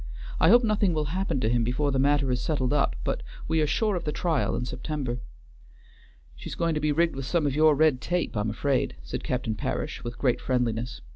[0.39, 3.61] I hope nothing will happen to him before the matter is settled up, but we
[3.61, 5.19] are sure of the trial in September."
[6.35, 9.53] "She's going to be rigged with some of your red tape, I'm afraid," said Captain
[9.53, 11.01] Parish, with great friendliness.